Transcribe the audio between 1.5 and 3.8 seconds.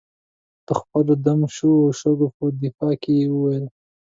شوو شګو په دفاع کې یې وویل.